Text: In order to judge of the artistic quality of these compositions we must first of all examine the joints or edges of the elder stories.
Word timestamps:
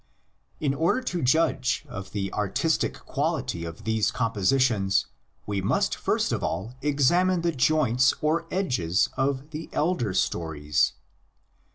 In 0.59 0.73
order 0.73 0.99
to 1.03 1.21
judge 1.21 1.85
of 1.87 2.11
the 2.11 2.33
artistic 2.33 2.97
quality 3.05 3.63
of 3.65 3.83
these 3.83 4.09
compositions 4.09 5.05
we 5.45 5.61
must 5.61 5.93
first 5.95 6.31
of 6.31 6.43
all 6.43 6.73
examine 6.81 7.41
the 7.41 7.51
joints 7.51 8.11
or 8.19 8.47
edges 8.49 9.09
of 9.15 9.51
the 9.51 9.69
elder 9.71 10.15
stories. 10.15 10.93